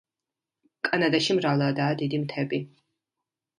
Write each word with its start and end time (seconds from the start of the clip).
კანადაში 0.89 1.37
მრავლადაა 1.41 2.01
დიდი 2.01 2.23
მთები. 2.25 2.63